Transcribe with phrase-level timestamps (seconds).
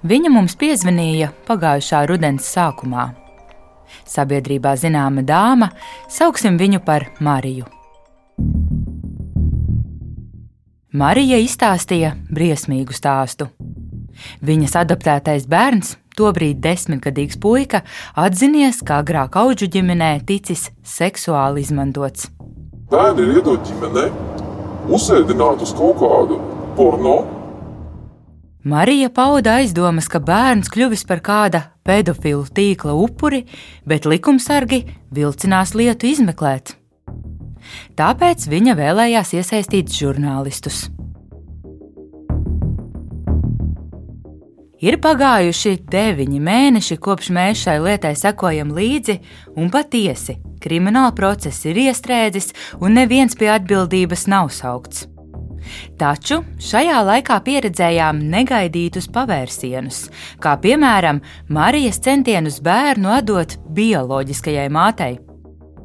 [0.00, 3.10] Viņa mums piezvanīja pagājušā rudens sākumā.
[4.08, 5.68] Sabiedrībā zināma dāma,
[6.08, 7.66] sauksim viņu par Mariju.
[10.96, 13.50] Marija izstāstīja briesmīgu stāstu.
[14.40, 17.82] Viņas adoptētais bērns, tobrīd desmitgadīgs puika,
[18.16, 22.30] atzinies, ka agrāk auģu ģimenē ticis seksuāli izmantots.
[22.90, 24.06] Bērni ir iedot ģimenē,
[24.88, 26.40] uzsēdināt uz kaut kādu
[26.80, 27.39] porno.
[28.62, 33.46] Marija pauda aizdomas, ka bērns kļuvis par kāda pedofilu tīkla upuri,
[33.88, 34.82] bet likumsargi
[35.16, 36.74] vilcinās lietu izmeklēt.
[37.96, 40.90] Tāpēc viņa vēlējās iesaistīt žurnālistus.
[44.80, 49.18] Ir pagājuši deviņi mēneši, kopš mēs šai lietai sekojam līdzi,
[49.56, 55.06] un patiesi krimināla process ir iestrēdzis, un neviens pie atbildības nav saukts.
[56.00, 60.06] Taču šajā laikā pieredzējām negaidītus pavērsienus,
[60.42, 65.14] kā piemēram Marijas centienus bērnu atdot bioloģiskajai mātei.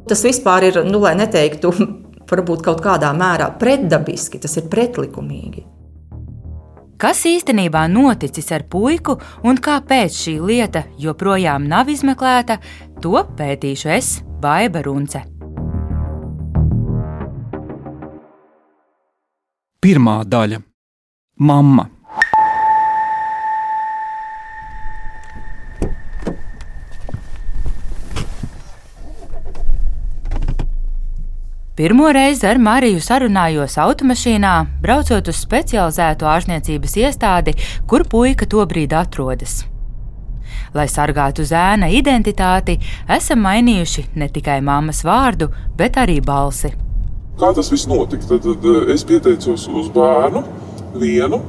[0.09, 1.71] Tas vispār ir, nu, lai neteiktu,
[2.31, 5.65] varbūt kaut kādā mērā pretdabiski, tas ir pretlikumīgi.
[6.95, 12.61] Kas īstenībā noticis ar puiku un kāpēc šī lieta joprojām nav izmeklēta,
[13.03, 14.11] to pētīšu es,
[14.41, 15.34] Baiva Runce.
[19.85, 20.57] Pirmā daļa-
[21.47, 21.83] Mama.
[31.75, 37.53] Pirmo reizi ar Mariju sarunājos automašīnā, braucot uz specializētu ārstniecības iestādi,
[37.85, 39.67] kur puika tobrīd atrodas.
[40.73, 42.79] Lai sargātu zēna identitāti,
[43.19, 46.73] esam mainījuši ne tikai mammas vārdu, bet arī balsi.
[47.35, 48.23] Kā tas viss notika?
[48.29, 50.43] Tad, tad eh, es pieteicos uz bērnu,
[51.01, 51.41] vienu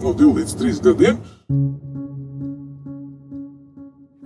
[0.00, 1.20] no 2 līdz 3 gadiem.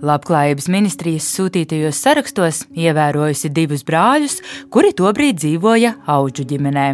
[0.05, 4.39] Labklājības ministrijas sūtītajos sarakstos ievērojusi divus brāļus,
[4.73, 6.87] kuri tobrīd dzīvoja auģu ģimenē.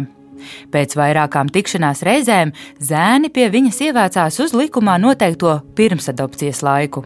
[0.74, 7.04] Pēc vairākām tikšanās reizēm zēni pie viņas ievēcās uz likumā noteikto pirmsadopcijas laiku.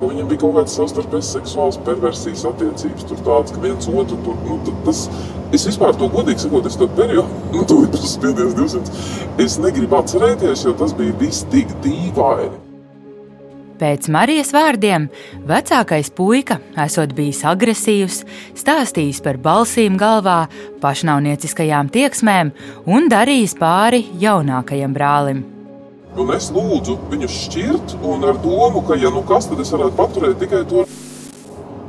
[0.00, 4.56] Viņam bija kaut kādas savstarpējas seksuālas perversijas attiecības, tur tādas, ka viens otru tur, nu,
[4.86, 5.02] tas,
[5.52, 9.04] es vispār to godīgi sakot, es to periodu, nu, to ir tas spiediens 200,
[9.44, 12.64] es negribu atcerēties, jo tas bija viss tik dīvaini.
[13.80, 15.06] Pēc Marijas vārdiem,
[15.48, 18.22] vecākais puika esot bijis agresīvs,
[18.60, 20.42] stāstījis par balsīm galvā,
[20.80, 22.56] pašnāvnieciskajām tieksmēm
[22.88, 25.48] un darījis pāri jaunākajam brālim.
[26.18, 29.94] Un es lūdzu viņu šķirt, un ar domu, ka, ja nu kas, tad es varētu
[29.98, 30.82] paturēt tikai to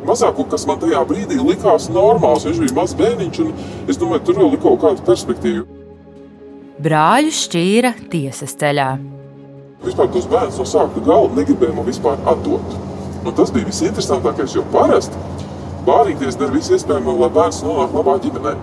[0.05, 2.45] mazāko, kas man tajā brīdī likās normāls.
[2.45, 5.65] Viņš bija mazs bērniņš, un es domāju, tur vēl ir kaut kāda perspektīva.
[6.81, 8.91] Brāļu šķīra tiesas ceļā.
[9.81, 12.77] Vispār tos bērnus no sākuma gala negribēja man vispār atdot.
[13.25, 15.17] Un tas bija visinteresantākais, jo parasti
[15.85, 18.55] bārīties dara visu iespējamo, lai bērns nonāktu labā ģimenē.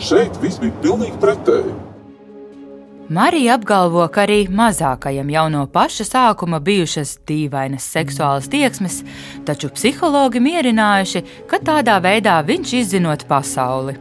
[0.00, 1.74] Šeit viss bija pilnīgi pretēji.
[3.08, 9.00] Marija apgalvo, ka arī mazākajam jau no paša sākuma bijušas dīvainas seksuālas tieksmes,
[9.46, 13.96] taču psihologi mierinājuši, ka tādā veidā viņš izzinot pasauli.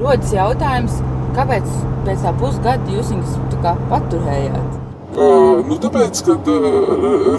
[0.00, 0.98] Rodas jautājums,
[1.36, 1.68] kāpēc
[2.08, 4.80] pēc tā pusgada jūs viņus paturējāt?
[5.14, 6.34] Uh, nu, tāpēc, ka.
[6.50, 7.38] Uh,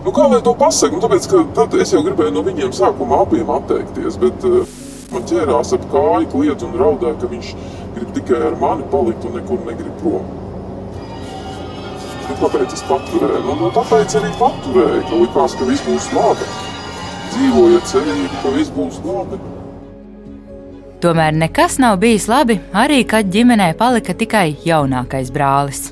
[0.00, 0.96] nu, kā lai to pasaktu?
[0.96, 4.16] Nu, tāpēc, ka tad es jau gribēju no viņiem sākumā abiem atteikties.
[4.22, 4.64] Bet uh,
[5.12, 7.52] man ķērās ap kāju, kliedz un raudāja, ka viņš
[7.94, 10.26] grib tikai ar mani palikt un nekur negrib prom.
[12.24, 13.40] Bet kāpēc es paturēju?
[13.44, 16.46] Nu, nu, tāpēc arī paturēju, ka likās, ka viss būs labi.
[17.34, 19.40] Dzīvoja cerība, ka viss būs labi.
[21.04, 25.90] Tomēr nekas nav bijis labi, arī kad ģimenē palika tikai jaunākais brālis.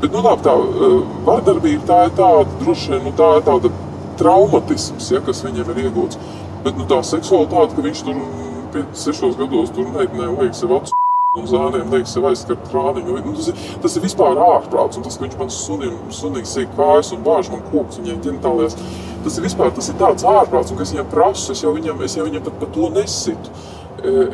[0.00, 3.72] Bet, nu, labi, tā uh, vardarbība tā ir tāda, droši vien, nu, tā ir tāda
[4.20, 6.20] traumatisms, ja, kas viņam ir iegūts.
[6.64, 8.24] Bet nu, tā seksualitāte, ka viņš tur
[8.72, 10.99] 5-6 gados tur meitenēm liek sev acu
[11.38, 13.12] un zēniem liek sev aizskart krāniņu.
[13.22, 14.98] Nu, tas, ir, tas ir vispār ārprāts.
[14.98, 18.74] Un tas, ka viņš man sunim, sunīgi sīk kājas un bāž man kokus viņai ģenitālijas,
[19.22, 20.74] tas ir vispār tas ir tāds ārprāts.
[20.74, 23.54] Un kas viņam prasu, es jau viņam, es jau viņam pat par to nesitu.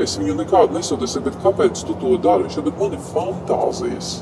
[0.07, 2.49] Es viņu nekādu nesotu, es saku, kāpēc tu to dari?
[2.49, 4.15] Viņš bet man ir fantāzijas.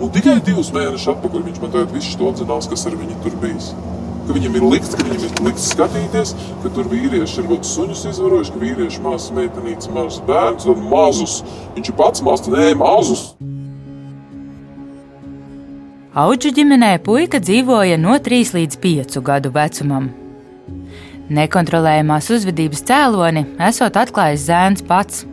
[0.00, 3.36] Un tikai divus mēnešus atpakaļ viņš man teica, viss to atzinās, kas ar viņu tur
[3.44, 3.74] bijis.
[4.30, 6.32] Ka viņam ir likts, ka viņam ir likts skatīties,
[6.62, 11.32] ka tur vīrieši ir kaut suņus izvarojuši, ka vīrieši mazs meitenītes, mazs bērns un mazus.
[11.74, 13.24] Viņš ir pats mazs, nē, mazus.
[16.14, 20.08] Auģu ģimenē puika dzīvoja no 3 līdz 5 gadu vecumam.
[21.26, 25.26] Nekontrolējamās uzvedības cēloni esot atklājis zēns pats.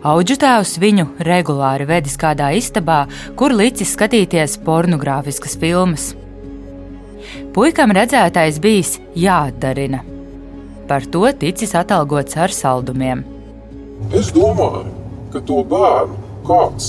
[0.00, 3.02] Auģu tēvs viņu regulāri vedis kādā istabā,
[3.36, 6.14] kur licis skatīties pornogrāfiskas filmas.
[7.54, 10.00] Puikam redzētais bijis jāatdarina.
[10.88, 13.20] Par to ticis atalgots ar saldumiem.
[14.10, 14.90] Es domāju,
[15.30, 16.16] ka to bērnu
[16.48, 16.88] kāds,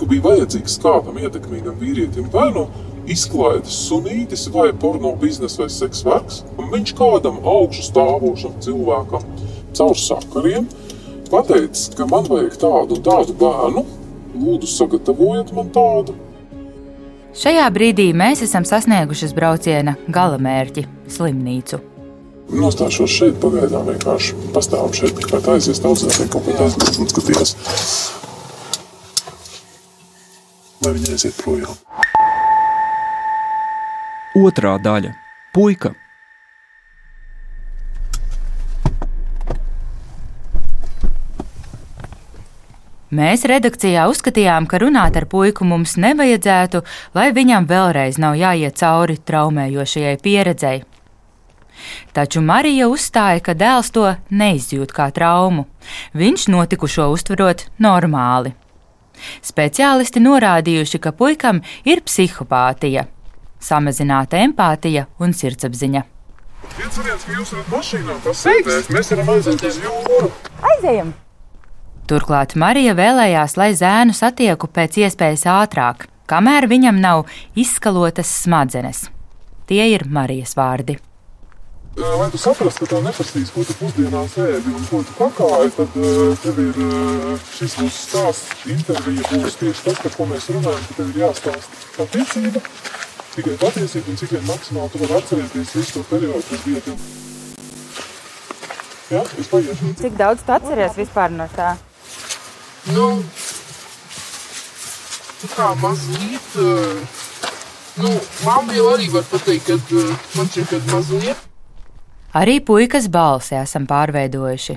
[0.00, 2.64] ka bija vajadzīgs kādam ietekmīgam vīrietim, vai nu
[3.04, 9.28] izklaides sunītis, vai porno biznesa, vai seksverks, un viņš kādam augšu stāvošam cilvēkam
[9.76, 10.70] caur sakariem
[11.28, 13.84] pateicis, ka man vajag tādu un tādu bērnu,
[14.40, 16.16] lūdzu sagatavojiet man tādu.
[17.34, 20.84] Šajā brīdī mēs esam sasnieguši brauciena galamērķi-
[21.16, 21.80] slimnīcu.
[22.54, 27.54] Nostāšos šeit, pagaidām vienkārši pastāvam šeit, tikai tā aizies audzētāji kaut ko aizgūt un skaties.
[30.84, 31.74] Lai viņi aiziet projām.
[34.36, 35.14] Otrā daļa-
[35.56, 35.94] puika.
[43.14, 46.80] Mēs redakcijā uzskatījām, ka runāt ar puiku mums nevajadzētu,
[47.14, 50.82] lai viņam vēlreiz nav jāiet cauri traumējošajai pieredzei.
[52.16, 55.66] Taču Marija uzstāja, ka dēls to neizjūt kā traumu.
[56.16, 58.54] Viņš notikušo uztverot normāli.
[59.44, 63.06] Speciālisti norādījuši, ka puikam ir psihopātija,
[63.62, 66.02] samazināta empātija un sirdsapziņa.
[66.78, 70.32] Viens variants, ka jūs varat mašīnā pasēdēt, mēs varam aiziet uz jūru.
[70.72, 71.14] Aizejam!
[72.04, 77.22] Turklāt Marija vēlējās, lai zēnu satieku pēc iespējas ātrāk, kamēr viņam nav
[77.56, 79.06] izskalotas smadzenes.
[79.64, 80.98] Tie ir Marijas vārdi.
[81.96, 85.96] Lai tu saprastu, ka tev neprasīs, ko tu pusdienās ēdi un ko tu pakāji, tad
[86.42, 86.82] tev ir
[87.54, 91.80] šis mūsu stāsts, intervija būs tieši tas, par ko mēs runājam, ka tev ir jāstāsta
[91.96, 92.64] patiesība,
[93.38, 97.08] tikai patiesība un cik vien maksimāli tu vari atcerēties visu to periodu, kas bija tev.
[99.14, 99.96] Jā, es paiešu.
[100.04, 101.72] Cik daudz tu atceries vispār no tā?
[102.92, 103.24] Nu,
[105.40, 107.20] tā kā mazliet, uh,
[108.02, 108.10] nu,
[108.44, 111.46] mamma jau arī var pateikt, ka uh, man šķiet, ka mazliet.
[112.36, 114.76] Arī puikas balsi esam pārveidojuši.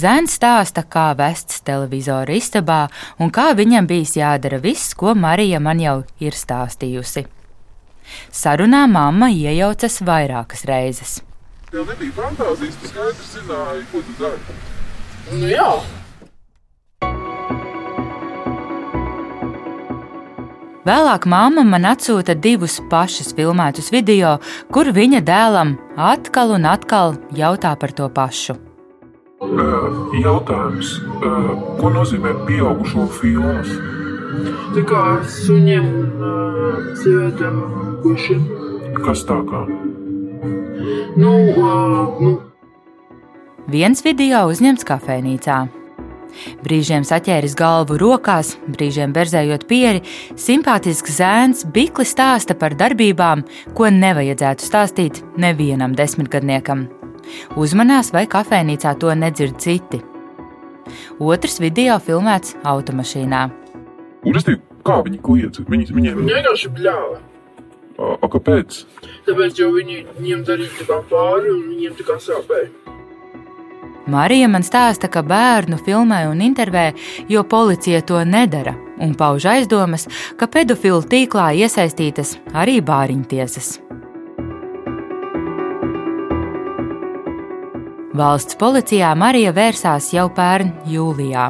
[0.00, 2.86] Zēns stāsta, kā vests televizora istabā
[3.20, 7.26] un kā viņam bijis jādara viss, ko Marija man jau ir stāstījusi.
[8.32, 11.18] Sarunā mamma iejaucas vairākas reizes.
[11.68, 14.56] Tev nebija fantāzijas, tu skaidri zināji, ko tu dari.
[15.40, 15.68] Nu jā,
[20.84, 24.36] Vēlāk māma man atsūta divus pašas filmētus video,
[24.68, 28.58] kur viņa dēlam atkal un atkal jautā par to pašu.
[30.20, 30.94] Jautājums,
[31.80, 33.72] ko nozīmē pieaugušo filmas?
[34.74, 37.60] tā kā suņiem un uh, sievietēm
[38.02, 38.42] pušiem.
[39.04, 39.62] Kas tā kā?
[41.20, 42.34] Nu, uh, nu,
[43.70, 45.62] Viens video uzņemts kafejnīcā.
[46.64, 50.02] Brīžiem saķēris galvu rokās, brīžiem berzējot pieri,
[50.40, 53.44] simpātisks zēns Bikli stāsta par darbībām,
[53.76, 56.88] ko nevajadzētu stāstīt nevienam desmitgadniekam.
[57.56, 60.02] Uzmanās, vai kafejnīcā to nedzird citi.
[61.20, 63.44] Otrs video filmēts automašīnā.
[64.24, 65.62] Un es teiktu, kā viņi kliedz?
[65.68, 67.20] Viņi, viņiem viņi vienkārši bļāva.
[67.94, 68.80] A, a, kāpēc?
[69.28, 72.93] Tāpēc jau viņi viņiem darīja tā kā pāri un viņiem tā kā sāpēja.
[74.06, 76.90] Marija man stāsta, ka bērnu filmē un intervē,
[77.28, 80.04] jo policija to nedara, un pauž aizdomas,
[80.36, 83.78] ka pedofilu tīklā iesaistītas arī bāriņtiesas.
[88.14, 91.48] Valsts policijā Marija vērsās jau pērn jūlijā.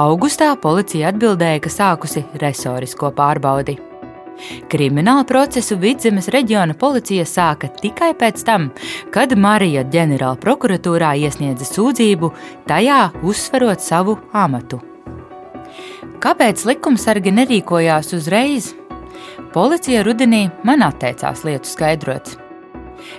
[0.00, 3.76] Augustā policija atbildēja, ka sākusi resorisko pārbaudi.
[4.70, 8.70] Kriminālu procesu Vidzemes reģiona policija sāka tikai pēc tam,
[9.14, 12.32] kad Marija ģenerāla prokuratūrā iesniedza sūdzību,
[12.68, 14.80] tajā uzsverot savu amatu.
[16.18, 18.72] Kāpēc likumsargi nerīkojās uzreiz?
[19.54, 22.34] Policija rudenī man atteicās lietu skaidrot.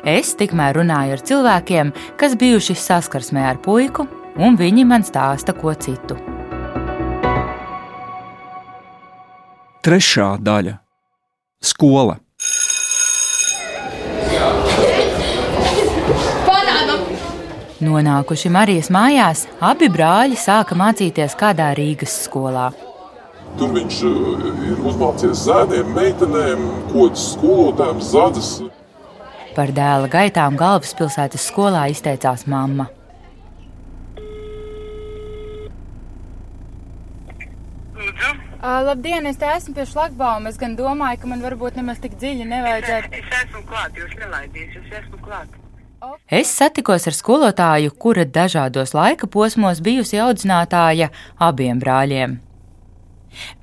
[0.07, 4.05] Es tikmēr runāju ar cilvēkiem, kas bijuši saskarsmē ar puiku,
[4.39, 6.19] un viņi man stāsta ko citu.
[9.79, 10.75] Trešā daļa-
[11.61, 12.17] skola.
[17.79, 22.67] Nonākuši Marijas mājās, abi brāļi sāka mācīties kādā Rīgas skolā.
[23.57, 28.51] Tur viņš uh, ir uzmācījies zēniem, meitenēm, kodas skolotājiem, zādzes.
[29.55, 32.89] Par dēla gaitām galvaspilsētas skolā izteicās mamma.
[38.59, 40.51] Uh, labdien, es te esmu pie šlagbauma.
[40.51, 43.11] Es gan domāju, ka man varbūt nemaz tik dziļi nevajadzētu.
[43.15, 45.53] Es esmu klāt, jūs nelaidīsiet, es esmu klāt.
[46.27, 51.07] Es satikos ar skolotāju, kura dažādos laika posmos bijusi audzinātāja
[51.39, 52.35] abiem brāļiem.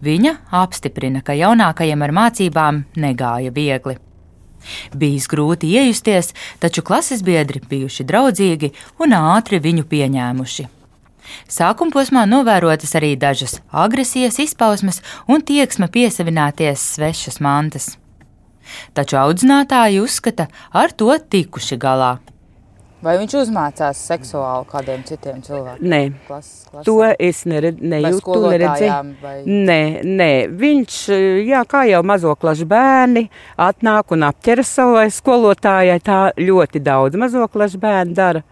[0.01, 3.99] Viņa apstiprina, ka jaunākajam ar mācībām negāja viegli.
[4.97, 8.73] Bijis grūti iejusties, taču klases biedri bijuši draudzīgi
[9.05, 10.69] un ātri viņu pieņēmuši.
[11.49, 17.95] Sākuma posmā novērotas arī dažas agresijas izpausmes un tieksme piesavināties svešas mantas.
[18.97, 22.17] Taču audzinātāji uzskata, ar to tikuši galā.
[23.05, 25.89] Vai viņš uzmācās seksuāli kādiem citiem cilvēkiem?
[25.93, 26.47] Nē, klas,
[26.87, 29.13] to es nered, nejūtu, neredzēju.
[29.21, 29.35] Vai...
[29.45, 30.31] Nē, nē,
[30.63, 30.97] viņš,
[31.47, 33.27] jā, kā jau mazo klašu bērni,
[33.61, 36.01] atnāk un apķeras savai skolotājai.
[36.03, 38.43] Tā ļoti daudz mazo klašu bērnu dara.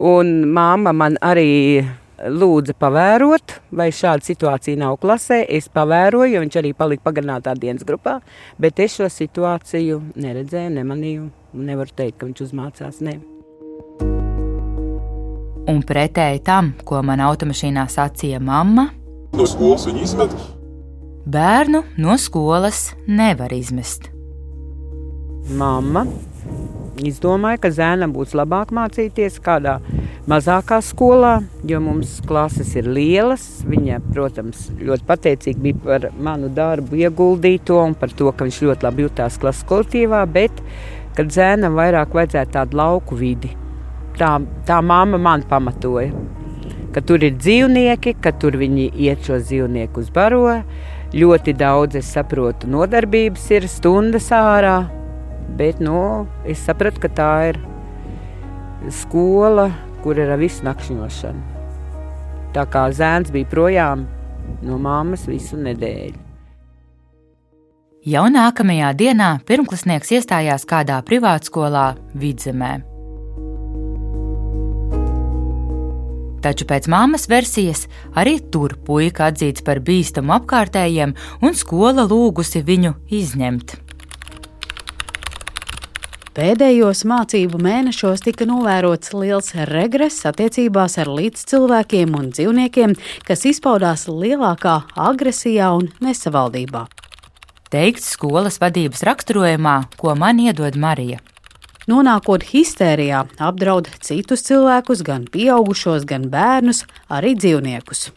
[0.00, 1.80] Un māma man arī
[2.28, 5.40] lūdza pavērot, vai šāda situācija nav klasē.
[5.48, 8.18] Es pavēroju, jo viņš arī palika pagarinātā dienas grupā,
[8.60, 11.28] bet es šo situāciju neredzēju, nemanīju.
[11.50, 13.00] Nevaru teikt, ka viņš uzmācās.
[13.02, 13.16] Ne.
[15.70, 18.90] Un pretēji tam, ko man automašīnā sacīja mamma,
[19.36, 20.34] no skolas viņa izmet.
[21.30, 24.08] Bērnu no skolas nevar izmest.
[25.50, 26.06] Mamma
[27.06, 29.78] izdomāja, ka zēnam būs labāk mācīties kādā
[30.28, 33.46] mazākā skolā, jo mums klases ir lielas.
[33.68, 38.88] Viņa, protams, ļoti pateicīga bija par manu darbu ieguldīto un par to, ka viņš ļoti
[38.88, 40.62] labi jutās klases kolektīvā, bet
[41.16, 43.54] kad zēnam vairāk vajadzētu tādu lauku vidi
[44.20, 44.36] tā,
[44.68, 46.12] tā mamma man pamatoja.
[46.94, 50.60] Ka tur ir dzīvnieki, ka tur viņi iet šo dzīvnieku uz baro.
[51.10, 54.76] Ļoti daudz, es saprotu, nodarbības ir stundas ārā,
[55.58, 57.58] bet nu, es sapratu, ka tā ir
[58.94, 59.70] skola,
[60.04, 61.60] kur ir visu nakšņošanu.
[62.54, 64.06] Tā kā zēns bija projām
[64.66, 66.18] no mammas visu nedēļu.
[68.08, 72.78] Jau nākamajā dienā pirmklasnieks iestājās kādā privātskolā Vidzemē.
[76.40, 77.84] Taču pēc māmas versijas
[78.16, 81.12] arī tur puika atzīts par bīstamu apkārtējiem,
[81.44, 83.76] un skola lūgusi viņu izņemt.
[86.30, 92.94] Pēdējos mācību mēnešos tika novērots liels regress attiecībās ar līdzcilvēkiem un dzīvniekiem,
[93.26, 96.84] kas izpaudās lielākā agresijā un nesavaldībā.
[97.74, 101.18] Teikts skolas vadības raksturojumā, ko man iedod Marija
[101.90, 108.10] nonākot histērijā, apdraud citus cilvēkus, gan pieaugušos, gan bērnus, arī dzīvniekus.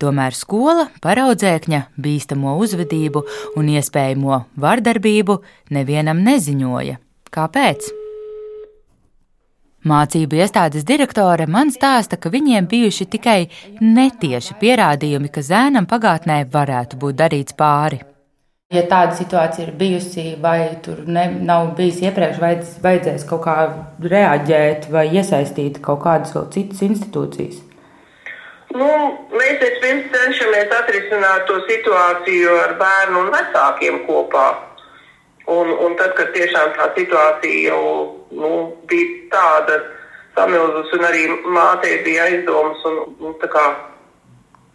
[0.00, 3.20] Tomēr skola par audzēkņa bīstamo uzvedību
[3.60, 5.36] un iespējamo vardarbību
[5.76, 6.96] nevienam neziņoja.
[7.30, 7.90] Kāpēc?
[9.90, 13.38] Mācību iestādes direktore man stāsta, ka viņiem bijuši tikai
[13.80, 18.00] netieši pierādījumi, ka zēnam pagātnē varētu būt darīts pāri.
[18.70, 23.56] Ja tāda situācija ir bijusi, vai tur ne, nav bijis iepriekš, vajadz, vajadzēs kaut kā
[24.04, 27.64] reaģēt vai iesaistīt kaut kādas vēl citas institūcijas?
[28.70, 28.88] Nu,
[29.34, 34.48] mēs vispirms cenšamies atrisināt to situāciju ar bērnu un vecākiem kopā.
[35.50, 37.82] Un, un tad, kad tiešām tā situācija jau
[38.30, 38.50] nu,
[38.86, 39.80] bija tāda
[40.36, 43.66] samilzus, un arī mātei bija aizdomas, un, un, kā,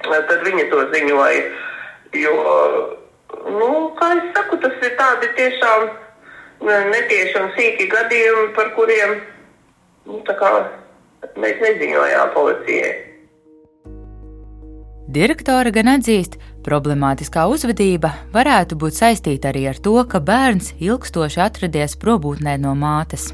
[0.03, 1.47] tad viņa to ziņoja.
[2.19, 2.35] Jo,
[3.45, 3.67] Nu,
[3.99, 5.83] kā es saku, tas ir tādi tiešām
[6.65, 9.19] netieši un sīki gadījumi, par kuriem
[10.09, 10.51] nu, kā,
[11.41, 12.93] mēs neziņojām policijai.
[15.15, 16.34] Direktore gan atzīst,
[16.65, 23.29] problemātiskā uzvedība varētu būt saistīta arī ar to, ka bērns ilgstoši atradies probūtnē no mātes.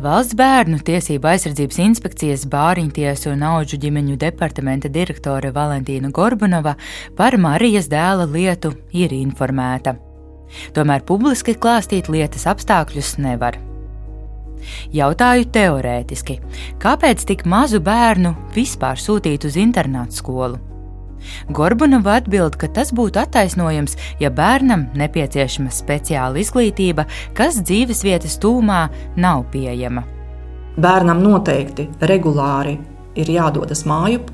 [0.00, 6.78] Valsts bērnu tiesību aizsardzības inspekcijas Bāriņtiesu un auģu ģimeņu departamenta direktore Valentīna Gorbunova
[7.18, 9.98] par Marijas dēla lietu ir informēta.
[10.72, 13.67] Tomēr publiski klāstīt lietas apstākļus nevar.
[14.94, 16.38] Jautāju teorētiski,
[16.82, 20.60] kāpēc tik mazu bērnu vispār sūtīt uz internātu skolu?
[21.50, 28.84] Gorbunova atbild, ka tas būtu attaisnojams, ja bērnam nepieciešama speciāla izglītība, kas dzīves vietas tūmā
[29.18, 30.04] nav pieejama.
[30.78, 32.76] Bērnam noteikti regulāri
[33.18, 34.30] ir jādodas mājup.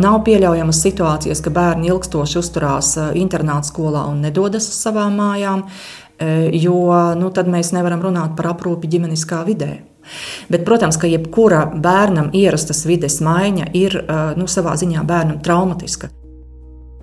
[0.00, 5.64] Nav pieļaujamas situācijas, ka bērni ilgstoši uzturās internāta skolā un nedodas uz savām mājām,
[6.52, 6.80] jo
[7.16, 9.72] nu, tad mēs nevaram runāt par aprūpi ģimeniskā vidē.
[10.50, 13.98] Bet, protams, ka jebkura bērnam ierastas vides maiņa ir
[14.40, 16.10] nu, savā ziņā bērnam traumatiska.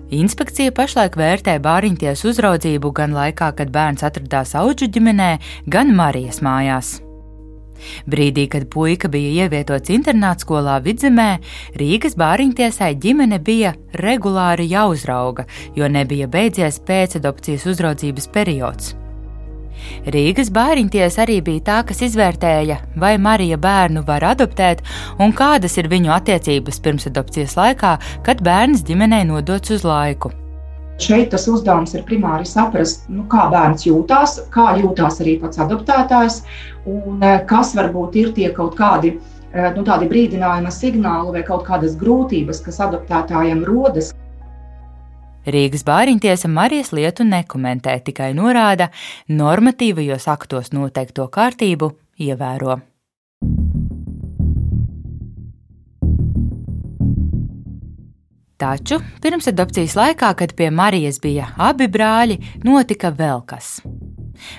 [0.08, 5.34] Inspekcija pašlaik vērtē bāriņties uzraudzību gan laikā, kad bērns atradās auģu ģimenē,
[5.68, 6.94] gan Marijas mājās.
[8.08, 11.28] Brīdī, kad puika bija ievietots internātskolā vidzemē,
[11.78, 15.44] Rīgas bāriņtiesai ģimene bija regulāri jāuzrauga,
[15.76, 18.96] jo nebija beidzies pēcadopcijas uzraudzības periods.
[20.08, 24.82] Rīgas bāriņties arī bija tā, kas izvērtēja, vai Marija bērnu var adoptēt
[25.18, 27.94] un kādas ir viņu attiecības pirmsadopcijas laikā,
[28.26, 30.32] kad bērns ģimenei nodots uz laiku.
[30.98, 36.40] Šeit tas uzdevums ir primāri saprast, nu, kā bērns jūtas, kā jūtas arī pats adoptētājs,
[36.90, 41.94] un eh, kas varbūt ir tie kaut kādi eh, nu, brīdinājuma signāli vai kaut kādas
[42.00, 44.10] grūtības, kas adoptētājiem rodas.
[45.48, 48.90] Rīgas bāriņtiesa Marijas lietu nekomentē, tikai norāda,
[49.32, 52.78] normatīvajos aktos noteikto kārtību ievēro.
[58.58, 63.78] Taču pirms adopcijas laikā, kad pie Marijas bija abi brāļi, notika vēl kas.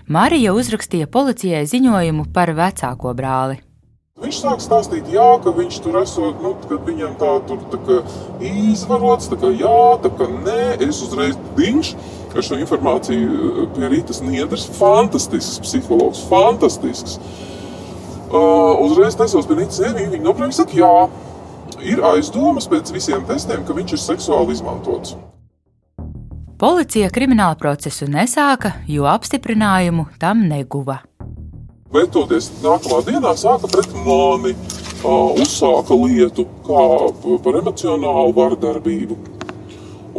[0.07, 3.59] Marija uzrakstīja policijai ziņojumu par vecāko brāli.
[4.19, 7.99] Viņš sāk stāstīt, jā, ka viņš tur esot, nu, kad viņam tā tur tā kā
[8.43, 11.93] izvarots, tā kā jā, tā kā nē, es uzreiz diņš
[12.35, 14.67] ar šo informāciju eh, pie Rītas Niedras.
[14.75, 17.15] Fantastisks psihologs, fantastisks.
[18.29, 20.93] Uh, uzreiz nesos pie Rītas Niedras, viņa noprēm saka, jā,
[21.87, 25.15] ir aizdomas pēc visiem testiem, ka viņš ir seksuāli izmantots.
[26.59, 31.05] Policija kriminālu procesu nesāka, jo apstiprinājumu tam neguva
[31.93, 34.53] vetoties nākamā dienā, sāka pret mani,
[35.01, 36.85] uh, uzsāka lietu kā
[37.43, 39.17] par emocionālu vardarbību.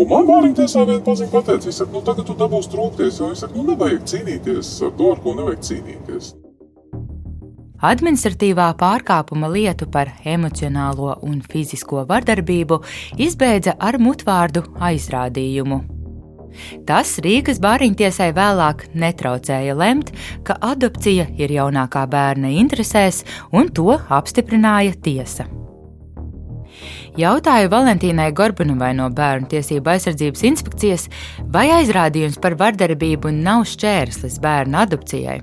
[0.01, 3.31] Un man Mārtiņa tiesā viena paziņa pateica, viņš saka, nu tagad tu dabūsi trūkties, jo
[3.33, 6.31] viņš saka, nu nevajag cīnīties ar to, ar ko nevajag cīnīties.
[7.91, 12.83] Administratīvā pārkāpuma lietu par emocionālo un fizisko vardarbību
[13.29, 16.00] izbeidza ar mutvārdu aizrādījumu.
[16.89, 20.13] Tas Rīgas bāriņtiesai vēlāk netraucēja lemt,
[20.45, 25.49] ka adopcija ir jaunākā bērna interesēs, un to apstiprināja tiesa.
[27.19, 31.09] Jautāju Valentīnai Gorbanovai no Bērnu tiesību aizsardzības inspekcijas,
[31.53, 35.41] vai aizrādījums par vardarbību nav šķērslis bērnu adopcijai.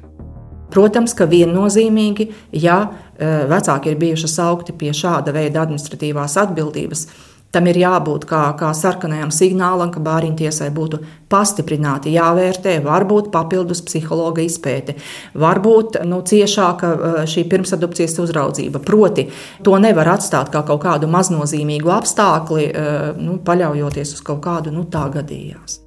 [0.72, 2.28] Protams, ka viennozīmīgi,
[2.64, 7.06] ja eh, vecāki ir bijuši saukti pie šāda veida administratīvās atbildības,
[7.52, 11.00] Tam ir jābūt kā, kā sarkanajam signālam, ka bāriņtiesai būtu
[11.32, 14.98] pastiprināti jāvērtē, varbūt papildus psihologa izpēte,
[15.40, 18.84] varbūt nu, ciešāka eh, šī pirmsadopcijas uzraudzība.
[18.84, 19.30] Proti,
[19.64, 24.84] to nevar atstāt kā kaut kādu maznozīmīgu apstākli, eh, nu, paļaujoties uz kaut kādu nu,
[24.92, 25.84] tā gadījās.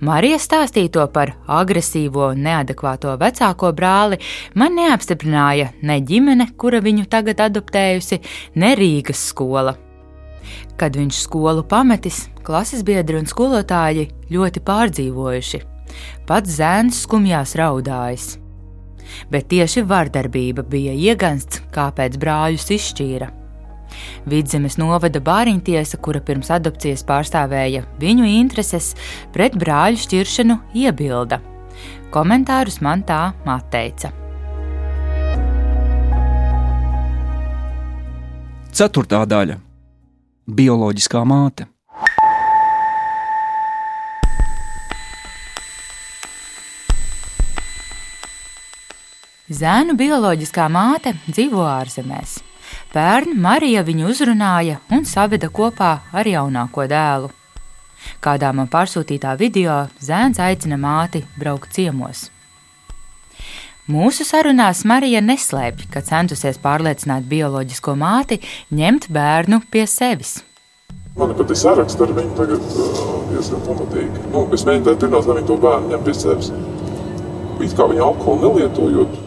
[0.00, 4.20] Marija stāstīto par agresīvo un neadekvāto vecāko brāli
[4.54, 8.20] man neapstiprināja ne ģimene, kura viņu tagad adoptējusi,
[8.62, 9.74] ne Rīgas skola.
[10.78, 15.62] Kad viņš skolu pametis, klases biedri un skolotāji ļoti pārdzīvojuši.
[16.28, 18.36] Pats zēns skumjās raudājis.
[19.32, 23.30] Bet tieši vardarbība bija iegansts, kāpēc brāļus izšķīra.
[24.28, 28.92] Vidzemes novada bāriņtiesa, kura pirms adopcijas pārstāvēja viņu intereses,
[29.34, 31.40] pret brāļu šķiršanu iebilda.
[32.12, 34.12] Komentārus man tā atteica.
[38.78, 39.67] Ceturtā daļa
[40.48, 41.66] bioloģiskā māte.
[49.48, 52.38] Zēnu bioloģiskā māte dzīvo ārzemēs.
[52.92, 57.30] Pērn Marija viņu uzrunāja un saveda kopā ar jaunāko dēlu.
[58.24, 62.28] Kādā man pārsūtītā video zēns aicina māti braukt ciemos.
[63.88, 68.36] Mūsu sarunās Marija neslēpj, ka centusies pārliecināt bioloģisko māti
[68.68, 70.42] ņemt bērnu pie sevis.
[71.16, 72.66] Man pat ir saraksts ar viņu tagad
[73.30, 74.26] diezgan pamatīgi.
[74.34, 76.52] Nu, es mēģināju pirmās, lai viņi to bērnu ņem pie sevis.
[77.64, 79.18] It kā viņa alkoholu nelietojot.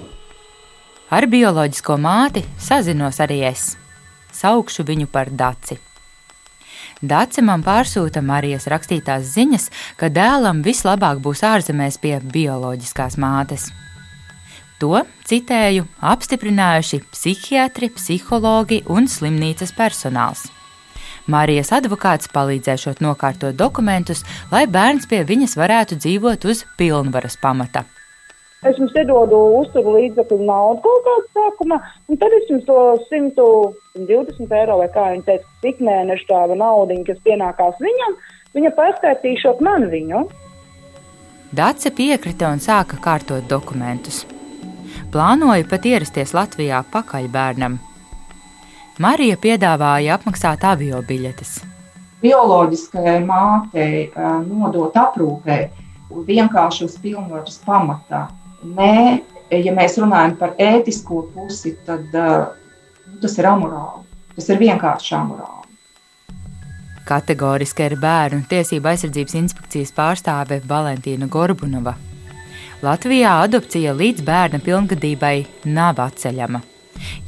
[1.10, 3.72] Ar bioloģisko māti sazinos arī es.
[4.30, 5.82] Saukšu viņu par Daci.
[7.02, 13.72] Dace man pārsūta Marijas rakstītās ziņas, ka dēlam vislabāk būs ārzemēs pie bioloģiskās mātes.
[14.82, 20.48] To, citēju, apstiprinājuši psihiatri, psihologi un slimnīcas personāls.
[21.30, 27.86] Marijas advokāts palīdzēšot nokārtot dokumentus, lai bērns pie viņas varētu dzīvot uz pilnvaras pamata.
[28.66, 34.58] Es jums iedodu uzturu līdzekļu naudu kaut kādā sākumā, un tad es jums to 120
[34.64, 38.20] eiro vai kā viņa teica, cik mēnešu tāda nauda, kas pienākās viņam,
[38.58, 40.28] viņa paskaitīšot man viņu.
[41.54, 44.24] Dace piekrita un sāka kārtot dokumentus.
[45.12, 47.74] Plānoju pat ierasties Latvijā pakaļ bērnam.
[49.04, 51.58] Marija piedāvāja apmaksāt avio biļetes.
[52.22, 54.06] Bioloģiskajai mātei
[54.46, 55.58] nodot aprūpē
[56.28, 58.22] vienkārši uz pilnvaras pamatā.
[58.64, 59.20] Nē,
[59.52, 64.06] ja mēs runājam par ētisko pusi, tad nu, tas ir amorāli.
[64.38, 65.68] Tas ir vienkārši amorāli.
[67.10, 71.98] Kategoriski ir bērnu tiesība aizsardzības inspekcijas pārstāve Valentīna Gorbunova.
[72.82, 76.64] Latvijā adopcija līdz bērna pilngadībai nav atceļama.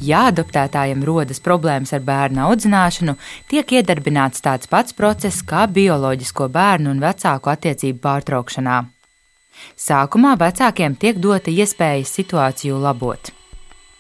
[0.02, 3.14] Ja adoptētājiem rodas problēmas ar bērnu audzināšanu,
[3.52, 8.80] tiek iedarbināts tāds pats process kā bioloģisko bērnu un vecāku attiecību pārtraukšanā.
[9.78, 13.30] Sākumā vecākiem tiek dota iespēja situāciju labot.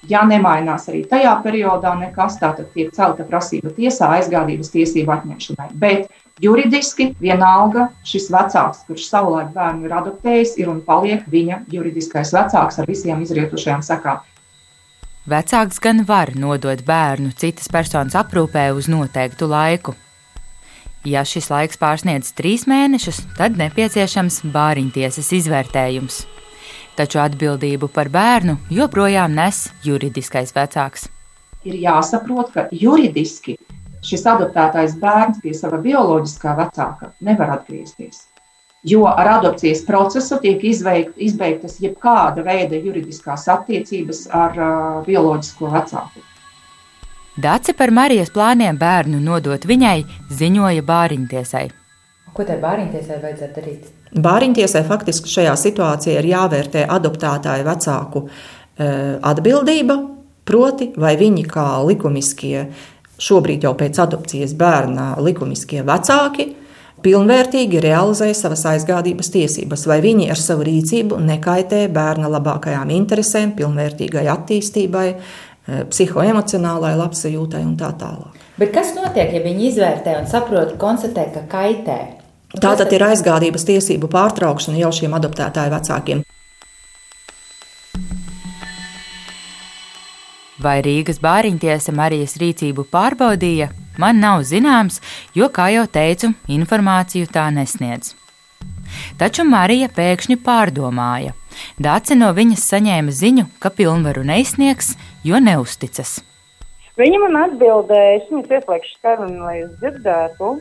[0.09, 5.69] Ja nemainās arī tajā periodā nekas, tad tiek celta prasība tiesā aizgādības tiesību atņemšanai.
[5.77, 6.09] Bet
[6.41, 12.79] juridiski vienalga šis vecāks, kurš savulaik bērnu ir adoptējis, ir un paliek viņa juridiskais vecāks
[12.79, 14.23] ar visiem izrietušajām sekām.
[15.29, 19.93] Vecāks gan var nodot bērnu citas personas aprūpē uz noteiktu laiku.
[21.07, 26.21] Ja šis laiks pārsniedz trīs mēnešus, tad nepieciešams bāriņtiesas izvērtējums.
[26.95, 31.07] Taču atbildību par bērnu joprojām nes juridiskais vecāks.
[31.63, 33.57] Ir jāsaprot, ka juridiski
[34.03, 38.27] šis adoptētais bērns pie sava bioloģiskā vecāka nevar atgriezties
[38.83, 46.23] jo ar adopcijas procesu tiek izveikt, izbeigtas jebkāda veida juridiskās attiecības ar uh, bioloģisko vecāku.
[47.43, 51.65] Dace par Marijas plāniem bērnu nodot viņai ziņoja bāriņtiesai.
[52.33, 53.87] Ko tai bāriņtiesai vajadzētu darīt?
[54.13, 58.27] Bāriņtiesai faktiski šajā situācijā ir jāvērtē adoptētāju vecāku
[58.77, 59.97] atbildība,
[60.45, 62.67] proti, vai viņi kā likumiskie,
[63.23, 66.49] šobrīd jau pēc adopcijas bērna likumiskie vecāki,
[67.03, 74.25] pilnvērtīgi realizē savas aizgādības tiesības, vai viņi ar savu rīcību nekaitē bērna labākajām interesēm, pilnvērtīgai
[74.31, 78.39] attīstībai, eh, psihoemocionālai labsajūtai un tā tālāk.
[78.57, 81.99] Bet kas notiek, ja viņi izvērtē un saprot, konstatē, ka kaitē?
[82.53, 86.21] Tā tad ir aizgādības tiesību pārtraukšana jau šiem adoptētāju vecākiem.
[90.63, 93.67] Vai Rīgas bāriņtiesa Marijas rīcību pārbaudīja,
[93.99, 95.01] man nav zināms,
[95.35, 98.13] jo, kā jau teicu, informāciju tā nesniedz.
[99.19, 101.33] Taču Marija pēkšņi pārdomāja.
[101.75, 104.93] Dāce no viņas saņēma ziņu, ka pilnvaru neizsniegs,
[105.27, 106.21] jo neusticas.
[107.01, 110.55] Viņa man atbildēja, es viņas ieslēgšu sarunu, lai jūs dzirdētu.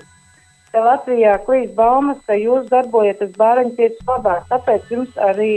[0.73, 5.53] Te Latvijā klīst baumas, ka jūs darbojaties bērniņtiesas labā, tāpēc jums arī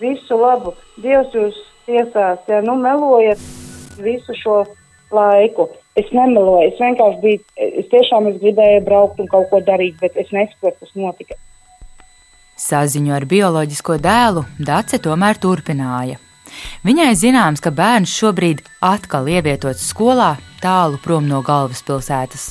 [0.00, 0.76] visu labu.
[1.02, 1.58] Dievs jūs
[1.88, 3.42] tiesās, ja nu melojat,
[4.04, 4.62] visu šo
[5.14, 5.68] laiku.
[5.98, 7.44] Es nemeloju, es vienkārši biju,
[7.82, 11.38] es tiešām es gribēju braukt un kaut ko darīt, bet es nesaprotu, kas notika.
[12.60, 16.20] Saziņu ar bioloģisko dēlu Dace tomēr turpināja.
[16.84, 22.50] Viņai zināms, ka bērns šobrīd atkal ievietots skolā tālu prom no galvaspilsētas.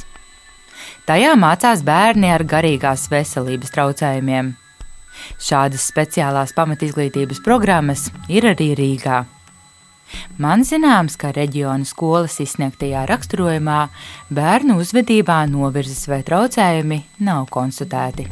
[1.10, 4.54] Tajā mācās bērni ar garīgās veselības traucējumiem.
[5.42, 9.24] Šādas speciālās pamatizglītības programmas ir arī Rīgā.
[10.38, 13.80] Man zināms, ka reģiona skolas izsniegtajā raksturojumā
[14.34, 18.28] bērnu uzvedībā novirzes vai traucējumi nav konstatēti.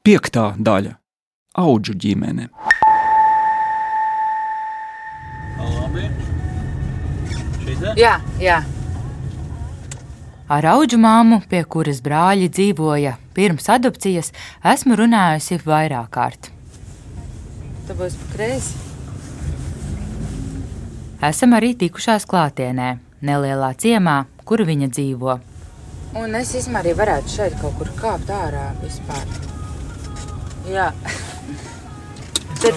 [0.00, 0.96] Piektā daļa-
[1.66, 2.48] auģu ģimene.
[7.96, 8.62] Jā, jā.
[10.50, 14.32] Ar auģu māmu, pie kuras brāļi dzīvoja pirms adopcijas,
[14.66, 16.48] esmu runājusi vairāk kārt.
[17.86, 18.74] Tā būs pakreizi.
[21.30, 25.38] Esam arī tikušās klātienē, nelielā ciemā, kur viņa dzīvo.
[26.18, 29.22] Un es īstenībā arī varētu šeit kaut kur kāpt ārā vispār.
[30.66, 30.90] Jā.
[32.60, 32.74] Tad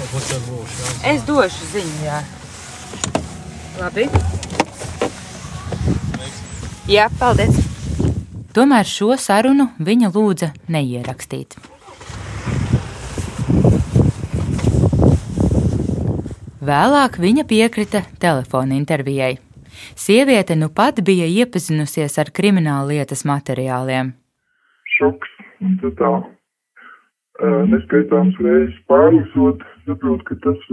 [1.10, 2.22] es došu ziņu, jā.
[3.82, 4.12] Labi.
[6.84, 7.56] Jā, paldies.
[8.52, 11.56] Tomēr šo sarunu viņa lūdza neierakstīt.
[16.60, 19.38] Vēlāk viņa piekrita telefona intervijai.
[19.96, 24.12] Sieviete nu pat bija iepazinusies ar krimināla lietas materiāliem.
[25.00, 25.32] Šoks,
[26.04, 30.72] tā uh, neskaitāms reizes pārlasot, saprot, ka tas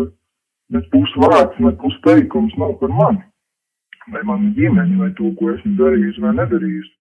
[0.75, 3.30] nebūs vārds, nebūs teikums, nav par mani
[4.09, 6.95] vai manu ģimeni, vai to, ko esmu darījusi vai nedarījusi.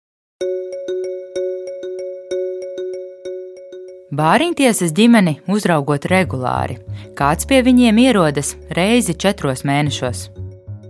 [4.20, 6.80] Bāriņtiesas ģimeni uzraugot regulāri.
[7.18, 10.24] Kāds pie viņiem ierodas reizi četros mēnešos.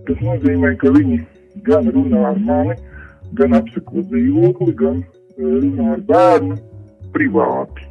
[0.08, 1.20] Tas nozīmē, ka viņi
[1.68, 2.80] gan runā ar mani,
[3.36, 6.58] gan apsako dzīvokli, gan eh, runā ar bērnu
[7.14, 7.86] privāti.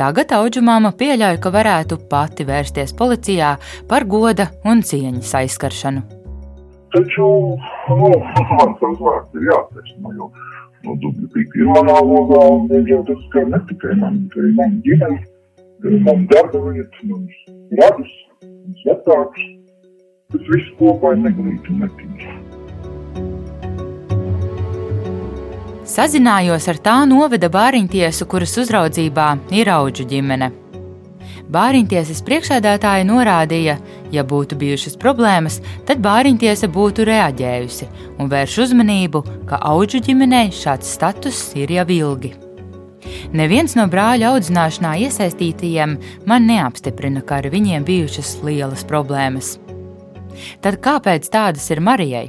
[0.00, 3.56] Tagad auģu māma pieļauj, ka varētu pati vērsties policijā
[3.88, 6.19] par goda un cieņas aizskaršanu.
[6.94, 7.26] Taču
[7.88, 8.08] nu,
[8.58, 9.92] man savs vārds ir jāatcerās.
[10.02, 10.30] Nu, jo
[10.86, 14.80] no dubļu ir manā logā, un diemžēl tas skar ne tikai mani, bet arī manu
[14.86, 15.20] ģimeni,
[16.06, 17.42] manu darba vietu, manus
[17.80, 19.50] radus, manus vecākus.
[20.30, 22.38] Tas viss kopā ir neglīti un netīši.
[25.90, 30.52] Sazinājos ar tā novada bāriņtiesu, kuras uzraudzībā ir auģu ģimene.
[31.50, 33.74] Bāriņtiesas priekšsēdētāja norādīja,
[34.14, 35.58] ja būtu bijušas problēmas,
[35.88, 37.88] tad bāriņtiesa būtu reaģējusi
[38.22, 42.36] un vērš uzmanību, ka auģu ģimenei šāds status ir jau ilgi.
[43.34, 45.96] Neviens no brāļa audzināšanā iesaistītajiem
[46.30, 49.56] man neapstiprina, ka ar viņiem bijušas lielas problēmas.
[50.62, 52.28] Tad kāpēc tādas ir Marijai?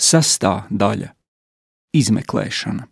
[0.00, 1.12] Sastā daļa-
[2.00, 2.91] izmeklēšana.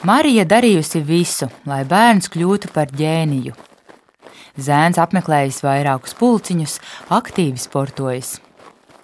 [0.00, 3.52] Marija darījusi visu, lai bērns kļūtu par ģēniju.
[4.56, 6.78] Zēns apmeklējis vairākus pulciņus,
[7.12, 8.38] aktīvi sportojis.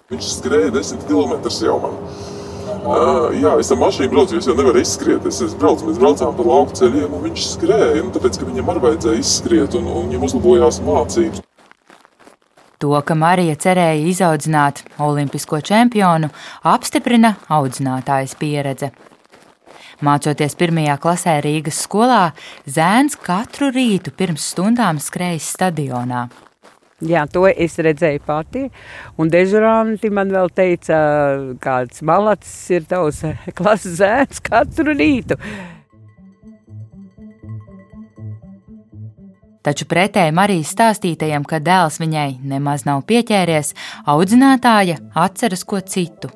[0.09, 1.99] Viņš skrēja desmit km jau man.
[2.87, 5.25] Uh, jā, es ar mašīnu braucu, es jau nevaru izskriet.
[5.29, 7.99] Es, es braucu, mēs braucām pa lauku ceļiem, un viņš skrēja.
[8.01, 11.43] Un tāpēc, ka viņam arī vajadzēja izskriet, un, un viņam uzlabojās mācības.
[12.81, 16.31] To, ka Marija cerēja izaudzināt olimpisko čempionu,
[16.65, 18.91] apstiprina audzinātājas pieredze.
[19.97, 22.27] Mācoties pirmajā klasē Rīgas skolā,
[22.69, 26.27] zēns katru rītu pirms stundām skrējas stadionā.
[27.01, 28.63] Jā, to es redzēju pati.
[29.17, 30.99] Un dežuranti man vēl teica,
[31.61, 33.23] kāds malacis ir tavs
[33.57, 35.37] klases zēns katru rītu.
[39.65, 43.73] Taču pretēji Marijas stāstītajam, ka dēls viņai nemaz nav pieķēries,
[44.07, 46.31] audzinātāja atceras ko citu.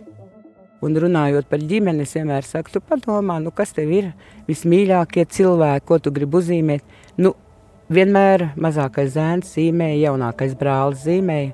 [0.82, 4.08] Un runājot par ģimeni, es vienmēr saku, tu padomā, nu, kas tev ir
[4.48, 6.96] vismīļākie cilvēki, ko tu gribi uzzīmēt.
[7.22, 7.36] Nu,
[7.94, 11.52] vienmēr mazākais zēns zīmēja, jaunākais brālis zīmēja,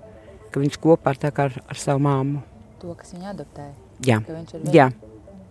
[0.53, 2.39] ka viņš kopā ar, ar, ar savu māmu.
[2.79, 3.73] To, kas viņu adoptēja.
[4.07, 4.87] Jā, viņš, jā.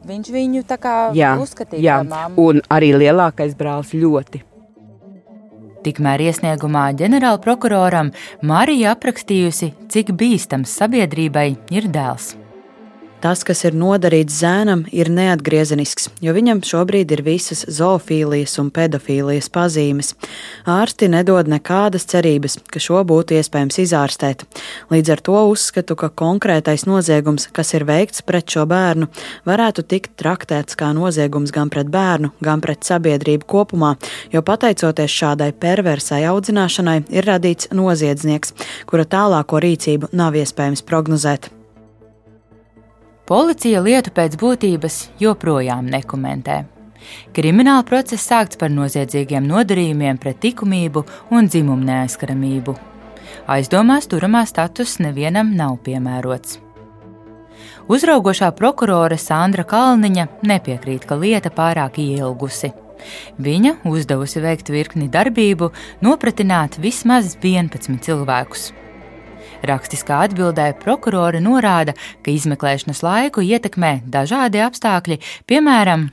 [0.09, 1.99] viņš viņu tā kā jā, uzskatīja jā.
[2.01, 2.49] par māmu.
[2.49, 4.41] Un arī lielākais brālis ļoti.
[5.87, 8.09] Tikmēr iesniegumā ģenerāla prokuroram
[8.43, 12.33] Marija aprakstījusi, cik bīstams sabiedrībai ir dēls.
[13.17, 19.49] Tas, kas ir nodarīts zēnam, ir neatgriezenisks, jo viņam šobrīd ir visas zoofīlijas un pedofīlijas
[19.55, 20.13] pazīmes.
[20.69, 24.45] Ārsti nedod nekādas cerības, ka šo būtu iespējams izārstēt.
[24.93, 29.09] Līdz ar to uzskatu, ka konkrētais noziegums, kas ir veikts pret šo bērnu,
[29.49, 33.97] varētu tikt traktēts kā noziegums gan pret bērnu, gan pret sabiedrību kopumā,
[34.29, 38.53] jo pateicoties šādai perversai audzināšanai, ir radīts noziedznieks,
[38.85, 41.56] kura tālāko rīcību nav iespējams prognozēt.
[43.27, 46.61] Policija lietu pēc būtības joprojām nekomentē.
[47.35, 51.03] Krimināla process sākts par noziedzīgiem nodarījumiem pret likumību
[51.35, 52.77] un dzimumu neaizskaramību.
[53.51, 56.61] Aizdomās turamā status nevienam nav piemērots.
[57.91, 62.71] Uzraugošā prokurore Sandra Kalniņa nepiekrīt, ka lieta pārāk ielgusi.
[63.43, 68.71] Viņa uzdevusi veikt virkni darbību, nopratināt vismaz 11 cilvēkus.
[69.67, 76.09] Rakstiskā atbildē prokurore norāda, ka izmeklēšanas laiku ietekmē dažādi apstākļi, piemēram,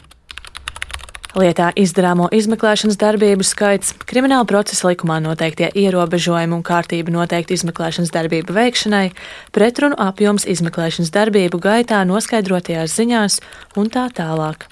[1.34, 8.54] Lietā izdarāmo izmeklēšanas darbību skaits, krimināla procesa likumā noteiktie ierobežojumi un kārtība noteikti izmeklēšanas darbību
[8.54, 9.08] veikšanai,
[9.50, 13.42] pretrunu apjoms izmeklēšanas darbību gaitā noskaidrotajās ziņās
[13.82, 14.70] un tā tālāk.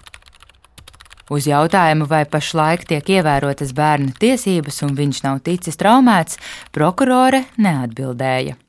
[1.34, 6.38] Uz jautājumu, vai pašlaik tiek ievērotas bērna tiesības un viņš nav ticis traumēts,
[6.76, 8.60] prokurore neatbildēja.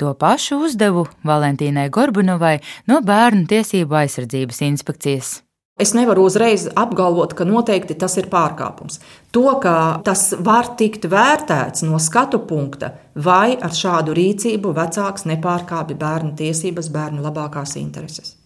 [0.00, 2.58] To pašu uzdevu Valentīnai Gorbunovai
[2.90, 5.40] no Bērnu tiesību aizsardzības inspekcijas.
[5.80, 9.00] Es nevaru uzreiz apgalvot, ka noteikti tas ir pārkāpums.
[9.32, 15.96] To, ka tas var tikt vērtēts no skatu punkta, vai ar šādu rīcību vecāks nepārkāpja
[16.04, 18.36] bērnu tiesības, bērnu labākās intereses.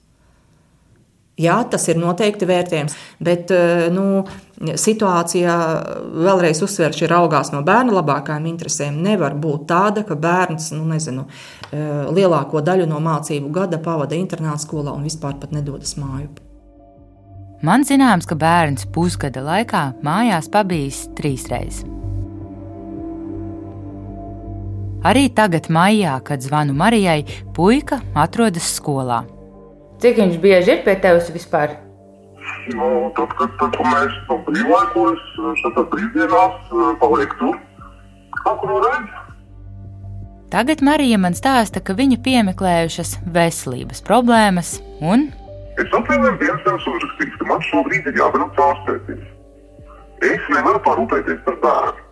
[1.36, 3.50] Jā, tas ir noteikti vērtējums, bet
[3.92, 4.22] nu,
[4.56, 5.56] situācija,
[6.24, 9.02] vēlreiz uzsveršu, ir augās no bērna labākajām interesēm.
[9.04, 11.26] Nevar būt tāda, ka bērns nu, nezinu,
[12.16, 16.32] lielāko daļu no mācību gada pavada internāta skolā un vispār nedodas māju.
[17.64, 21.84] Man zināms, ka bērns pusgada laikā mājās pabijis trīs reizes.
[25.06, 27.22] Arī tagad, maijā, kad zvanu Marijai,
[27.54, 29.20] puika atrodas skolā.
[30.02, 31.78] Cik viņš bieži ir pie tevis vispār?
[32.74, 35.22] Nu, tad, kad, tad, kad mēs no brīvlaikos,
[35.64, 37.56] tad brīvdienās paliek tur,
[38.42, 39.22] katru reizi.
[40.52, 45.26] Tagad Marija man stāsta, ka viņa piemeklējušas veselības problēmas un.
[45.80, 49.24] Es atvēlēju viens savus uzrakstījumus, ka man šobrīd ir jābrauc ārstēties.
[50.26, 52.04] Es nevaru parūpēties par bērnu.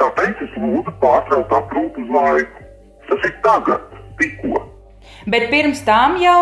[0.00, 2.64] Tāpēc es lūdzu pārtraukt aprūpu uz laiku.
[3.10, 3.84] Tas ir tagad,
[4.18, 4.64] tikko.
[5.30, 6.40] Bet pirms tam jau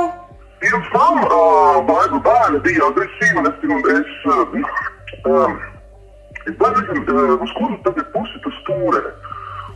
[0.63, 5.57] Pirms tam uh, bērni bija agresīvi, un es, un es, uh,
[6.47, 9.01] es nezinu, uh, uz kuru tagad pusi tu stūrē.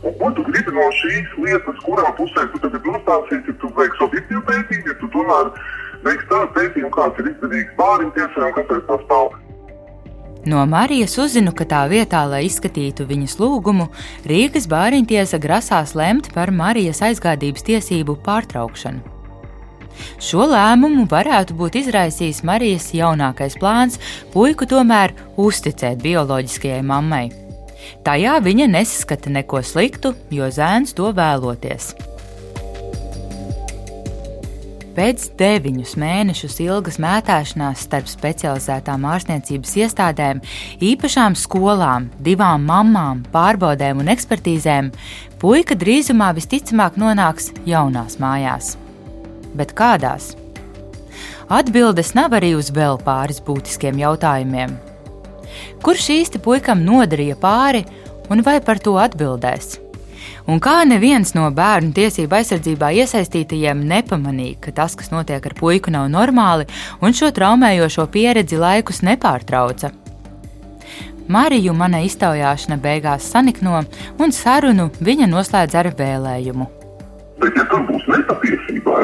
[0.07, 4.05] Un ko tu gribi no šīs lietas, kurā pusē tu tagad nostāsies, ja tu veiksi
[4.05, 5.51] objektīvu pētījumu, ja tu tomēr
[6.05, 9.35] veiksi tādu pētījumu, kāds ir izdevīgs bāriņu tiesai un kāpēc tā stāv.
[10.47, 13.89] No Marijas uzzinu, ka tā vietā, lai izskatītu viņas lūgumu,
[14.29, 19.16] Rīgas bāriņtiesa grasās lemt par Marijas aizgādības tiesību pārtraukšanu.
[20.23, 23.99] Šo lēmumu varētu būt izraisījis Marijas jaunākais plāns
[24.33, 27.25] puiku tomēr uzticēt bioloģiskajai mammai.
[28.03, 31.93] Tajā viņa nesaskata neko sliktu, jo zēns to vēloties.
[34.97, 40.41] Pēc deviņus mēnešus ilgas mētāšanās starp specializētām ārstniecības iestādēm,
[40.81, 44.89] īpašām skolām, divām mamām, pārbaudēm un ekspertīzēm,
[45.37, 48.73] puika drīzumā visticamāk nonāks jaunās mājās.
[49.57, 50.35] Bet kādās?
[51.49, 54.75] Atbildes nav arī uz vēl pāris būtiskiem jautājumiem.
[55.81, 57.85] Kurš īsti puikam nodarīja pāri
[58.29, 59.77] un vai par to atbildēs?
[60.47, 65.91] Un kā neviens no bērnu tiesību aizsardzībā iesaistītajiem nepamanīja, ka tas, kas notiek ar puiku,
[65.91, 66.67] nav normāli,
[67.03, 69.91] un šo traumējošo pieredzi laikus nepārtrauca.
[71.27, 73.81] Mariju mana iztaujāšana beigās sanikno,
[74.19, 76.69] un sarunu viņa noslēdz ar vēlējumu.
[77.43, 79.01] Bet, ja tur būs nepatiesība,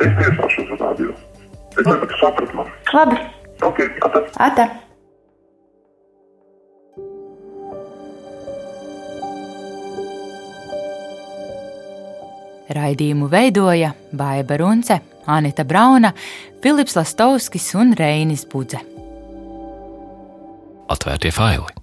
[0.00, 1.10] es tiesāšos ar tādu.
[1.78, 2.66] Es sapratu.
[2.92, 3.18] Labi.
[3.62, 4.22] Ok, ata.
[4.38, 4.68] ata.
[12.70, 16.12] Raidījumu veidoja Baiva Runce, Anita Brauna,
[16.62, 18.78] Filips Lastovskis un Reinis Budze.
[20.90, 21.79] Atvērtie faili!